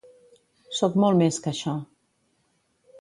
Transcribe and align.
Soc 0.77 0.97
molt 1.03 1.19
més 1.21 1.39
que 1.43 1.53
això. 1.53 1.77